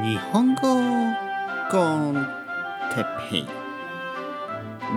[0.00, 0.62] 日本語
[1.70, 2.14] コン
[2.94, 3.46] テッペイ。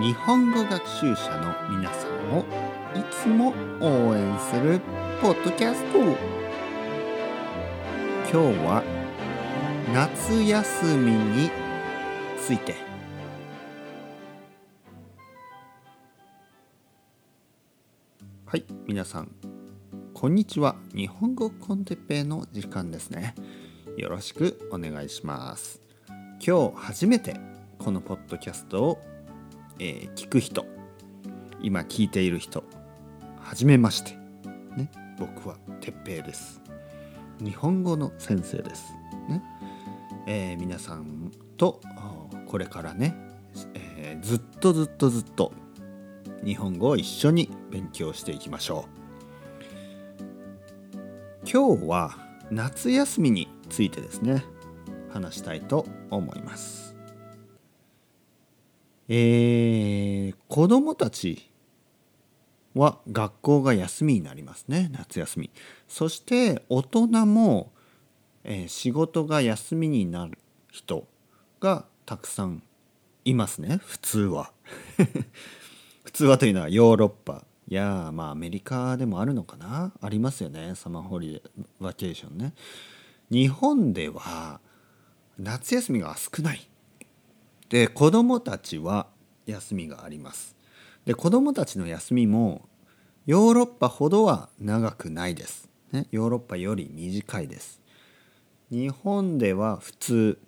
[0.00, 2.40] 日本語学習者の皆さんを
[2.94, 4.80] いつも応援する
[5.20, 5.98] ポッドキャスト。
[8.32, 8.82] 今日は
[9.92, 11.50] 夏休みに
[12.40, 12.74] ついて。
[18.46, 19.30] はい皆さん。
[20.14, 20.74] こんにちは。
[20.94, 23.34] 日本語コンテッペイの時間ですね。
[23.96, 25.80] よろしくお願いします。
[26.46, 27.34] 今日初めて
[27.78, 28.98] このポッドキャストを、
[29.78, 30.66] えー、聞く人
[31.62, 32.62] 今聞いている人
[33.40, 34.18] はじめまして
[34.76, 36.60] ね僕はてっぺいです。
[37.40, 38.92] 日本語の先生です。
[39.30, 39.42] ね、
[40.26, 41.80] えー、皆さんと
[42.46, 43.16] これからね、
[43.72, 45.54] えー、ずっとずっとずっと
[46.44, 48.84] 日本語を一緒に勉強していきましょ
[51.42, 51.50] う。
[51.50, 52.18] 今日は
[52.50, 54.44] 夏休みについてですね
[55.10, 56.96] 話したいと思います。
[59.08, 61.50] えー、子供たち
[62.74, 65.50] は学校が休みになりますね夏休み。
[65.88, 67.72] そして大人も、
[68.44, 70.38] えー、仕事が休みになる
[70.70, 71.06] 人
[71.60, 72.62] がたくさん
[73.24, 74.52] いますね普通は。
[76.04, 82.54] 普通はというのはヨーロッパやまあアメリカでもあるのかなありますよねサマーホリデーバケーションね。
[83.30, 84.60] 日本では
[85.38, 86.68] 夏休みが少ない。
[87.68, 89.08] で子どもたちは
[89.46, 90.56] 休みがあります。
[91.04, 92.68] で子どもたちの休みも
[93.26, 97.80] ヨーロッパほどは長くないです、ね、ヨーロッパより短いです。
[98.70, 100.38] 日本では普通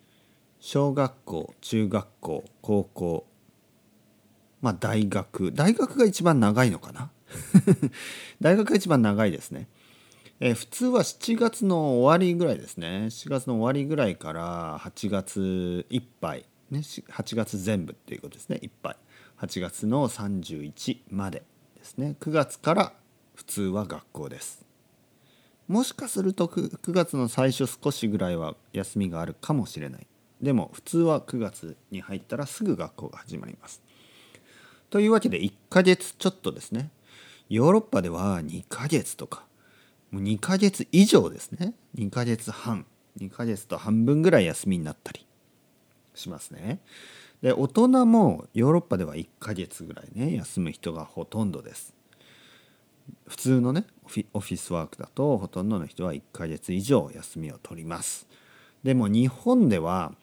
[0.59, 3.25] 小学校中学校高校
[4.61, 5.51] まあ大学。
[5.53, 7.11] 大学が一番長いのかな？
[8.41, 9.67] 大学が一番長いですね。
[10.41, 13.07] えー、普通は7月の終わりぐらいですね。
[13.09, 18.59] 7月の終わりぐらいから8月いっぱい、ね、8月全部っていうことですね。
[18.61, 18.95] いっぱい。
[19.41, 21.43] 8月の31まで
[21.77, 22.15] ですね。
[22.21, 22.93] 9月から
[23.35, 24.65] 普通は学校です。
[25.67, 30.07] もしかすると 9, 9月の最初少しぐらいは休みがあるかもしれない。
[30.41, 33.81] でも普通は9月に入ったらすぐ学校が始まります。
[34.89, 36.91] というわけで1ヶ月ちょっとですね。
[37.49, 39.48] ヨーロッパでは2ヶ月とか。
[40.11, 41.73] もう2ヶ月以上ですね。
[41.95, 42.85] 2ヶ月半。
[43.19, 45.25] 2ヶ月と半分ぐらい休みになったり
[46.13, 46.79] しますね。
[47.41, 51.93] で大人もヨーロッパでは1ヶ月ぐらいね休む人がほとんどです。
[53.27, 53.85] 普通のね
[54.33, 58.27] オフィスワークだとほとんどの人は1ヶ月以上休みを取ります。
[58.83, 60.13] でも日本では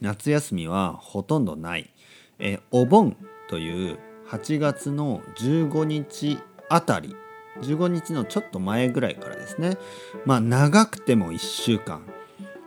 [0.00, 1.90] 夏休みはほとんどない。
[2.38, 3.16] えお盆
[3.48, 7.16] という8月の15日あたり
[7.62, 9.76] 15日のちょっと前ぐらいからですね。
[10.24, 12.02] まあ長くても1週間。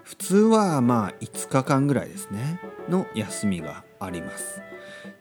[0.03, 2.59] 普通はまあ5日間ぐらいですね。
[2.89, 4.61] の休みがあります。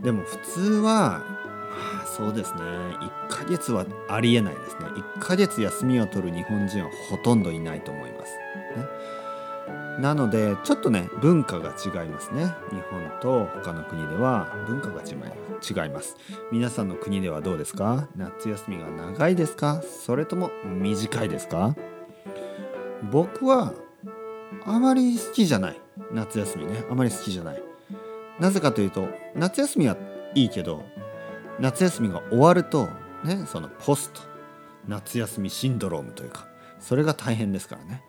[0.01, 1.23] でも普通は
[2.17, 2.61] そうですね。
[2.61, 4.87] 1ヶ月はありえないですね。
[5.19, 8.37] 1ヶ月休みを取る日本人はほとんどいないと思います、
[8.77, 8.87] ね、
[9.99, 12.55] なのでちょっとね文化が違いますね。
[12.71, 16.17] 日本と他の国では文化が違います。
[16.51, 18.09] 皆さんの国ではどうですか？
[18.17, 19.83] 夏休みが長いですか？
[19.83, 21.75] それとも短いですか？
[23.11, 23.75] 僕は
[24.65, 25.81] あまり好きじゃない。
[26.13, 26.85] 夏休みね。
[26.91, 27.63] あまり好きじゃない。
[28.39, 29.97] なぜかというと夏休みは
[30.35, 30.83] いいけど
[31.59, 32.89] 夏休みが終わると
[33.25, 34.23] ねそのポスト。
[34.89, 36.47] 夏休みシンドロームというか
[36.79, 38.03] それが大変ですからね。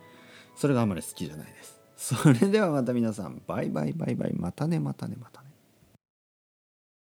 [0.55, 1.79] それがあまり好きじゃないです。
[1.97, 4.33] それではまた皆さんバイバイバイバイ。
[4.33, 5.50] またねまたねまたね。